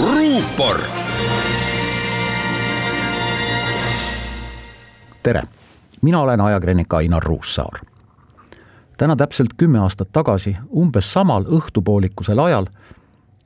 [0.00, 0.80] ruupor.
[5.22, 5.42] tere,
[6.02, 7.80] mina olen ajakirjanik Ainar Ruussaar.
[8.98, 12.66] täna täpselt kümme aastat tagasi, umbes samal õhtupoolikusel ajal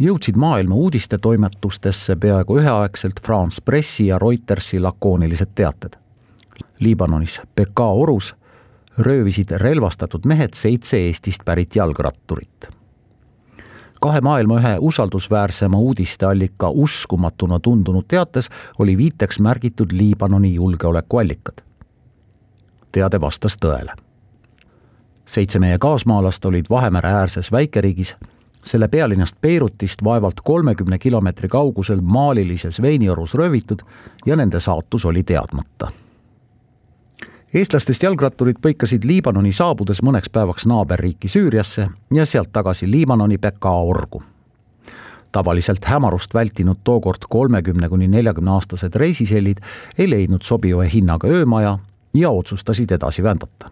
[0.00, 5.96] jõudsid maailma uudistetoimetustesse peaaegu üheaegselt France Pressi ja Reutersi lakoonilised teated.
[6.80, 8.34] Liibanonis Beka orus
[8.98, 12.81] röövisid relvastatud mehed seitse Eestist pärit jalgratturit
[14.02, 21.62] kahe maailma ühe usaldusväärsema uudisteallika uskumatuna tundunud teates oli viiteks märgitud Liibanoni julgeolekuallikad.
[22.92, 23.92] teade vastas tõele.
[25.24, 28.16] seitse meie kaasmaalast olid Vahemere äärses väikeriigis,
[28.64, 33.78] selle pealinnast Beirutist vaevalt kolmekümne kilomeetri kaugusel maalilises veiniorus röövitud
[34.26, 35.90] ja nende saatus oli teadmata
[37.54, 44.22] eestlastest jalgratturid põikasid Liibanoni saabudes mõneks päevaks naaberriiki Süüriasse ja sealt tagasi Liibanoni Bekaa orgu.
[45.32, 49.58] tavaliselt hämarust vältinud tookord kolmekümne kuni neljakümne aastased reisisellid
[49.98, 51.78] ei leidnud sobiva hinnaga öömaja
[52.14, 53.70] ja otsustasid edasi vändata.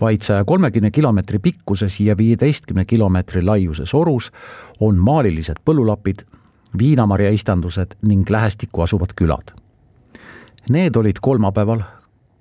[0.00, 4.32] vaid saja kolmekümne kilomeetri pikkuses ja viieteistkümne kilomeetri laiuses orus
[4.80, 6.22] on maalilised põllulapid,
[6.78, 9.64] viinamarja istandused ning lähestikku asuvad külad
[10.68, 11.80] Need olid kolmapäeval,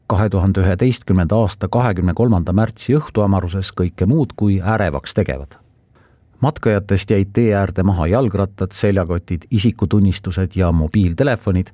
[0.07, 5.55] kahe tuhande üheteistkümnenda aasta kahekümne kolmanda märtsi õhtuhamaruses kõike muud kui ärevaks tegevad.
[6.41, 11.67] matkajatest jäid tee äärde maha jalgrattad, seljakotid, isikutunnistused ja mobiiltelefonid,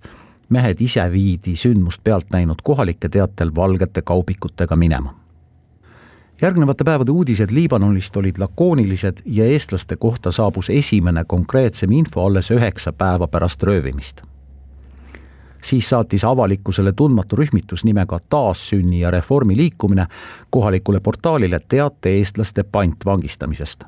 [0.50, 5.16] mehed ise viidi sündmust pealt näinud kohalike teatel valgete kaubikutega minema.
[6.42, 12.94] järgnevate päevade uudised Liibanonist olid lakoonilised ja eestlaste kohta saabus esimene konkreetsem info alles üheksa
[12.94, 14.29] päeva pärast röövimist
[15.64, 20.06] siis saatis avalikkusele tundmatu rühmitus nimega Taassünni ja Reformi liikumine
[20.50, 23.84] kohalikule portaalile teate eestlaste pantvangistamisest.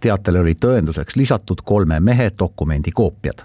[0.00, 3.44] teatele oli tõenduseks lisatud kolme mehe dokumendikoopiad.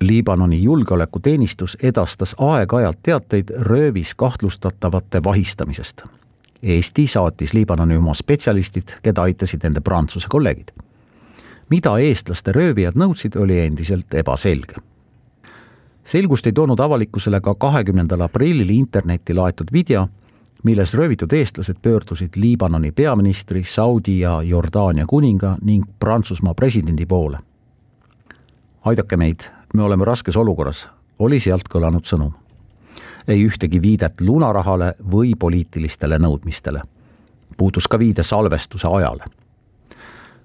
[0.00, 6.02] Liibanoni julgeolekuteenistus edastas aeg-ajalt teateid röövis kahtlustatavate vahistamisest.
[6.62, 10.68] Eesti saatis Liibanoni oma spetsialistid, keda aitasid nende Prantsuse kolleegid.
[11.70, 14.74] mida eestlaste röövijad nõudsid, oli endiselt ebaselge
[16.04, 20.08] selgust ei toonud avalikkusele ka kahekümnendal aprillil internetti laetud video,
[20.64, 27.38] milles röövitud eestlased pöördusid Liibanoni peaministri, Saudi ja Jordaania kuninga ning Prantsusmaa presidendi poole.
[28.84, 29.40] aidake meid,
[29.74, 30.88] me oleme raskes olukorras,
[31.18, 32.32] oli sealt kõlanud sõnum.
[33.28, 36.82] ei ühtegi viidet lunarahale või poliitilistele nõudmistele.
[37.56, 39.24] puudus ka viide salvestuse ajale.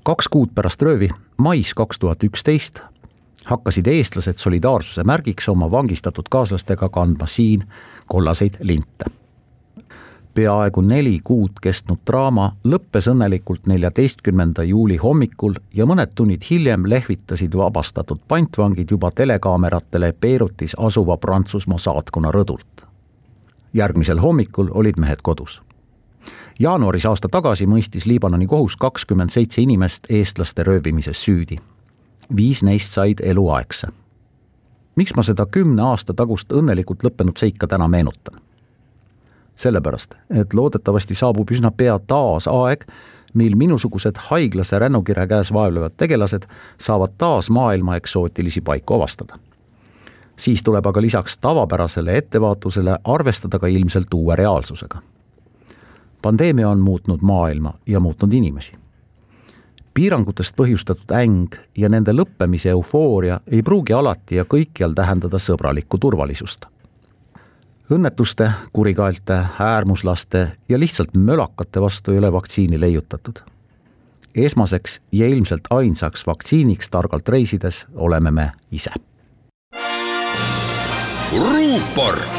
[0.03, 2.81] kaks kuud pärast röövi, mais kaks tuhat üksteist,
[3.45, 7.63] hakkasid eestlased solidaarsuse märgiks oma vangistatud kaaslastega kandma siin
[8.07, 9.05] kollaseid linte.
[10.33, 17.57] peaaegu neli kuud kestnud draama lõppes õnnelikult neljateistkümnenda juuli hommikul ja mõned tunnid hiljem lehvitasid
[17.57, 22.85] vabastatud pantvangid juba telekaameratele Beirutis asuva Prantsusmaa saatkonna rõdult.
[23.73, 25.61] järgmisel hommikul olid mehed kodus
[26.59, 31.57] jaanuaris aasta tagasi mõistis Liibanoni kohus kakskümmend seitse inimest eestlaste röövimises süüdi
[32.35, 33.87] viis neist said eluaegse.
[34.95, 38.41] miks ma seda kümne aasta tagust õnnelikult lõppenud seika täna meenutan?
[39.55, 42.85] sellepärast, et loodetavasti saabub üsna pea taas aeg,
[43.33, 46.47] mil minusugused haiglase rännukirja käes vaevlevad tegelased
[46.79, 49.39] saavad taas maailma eksootilisi paiku avastada.
[50.37, 55.01] siis tuleb aga lisaks tavapärasele ettevaatusele arvestada ka ilmselt uue reaalsusega.
[56.21, 58.73] pandeemia on muutnud maailma ja muutnud inimesi
[59.93, 66.65] piirangutest põhjustatud äng ja nende lõppemise eufooria ei pruugi alati ja kõikjal tähendada sõbralikku turvalisust.
[67.91, 73.39] õnnetuste, kurikaelte, äärmuslaste ja lihtsalt mölakate vastu ei ole vaktsiini leiutatud.
[74.35, 78.91] esmaseks ja ilmselt ainsaks vaktsiiniks targalt reisides oleme me ise.
[81.31, 82.38] ruupor